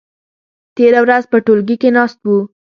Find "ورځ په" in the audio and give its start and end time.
1.05-1.37